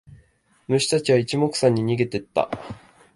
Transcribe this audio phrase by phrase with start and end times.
[0.67, 2.49] 虫たちは一目散に逃げてった。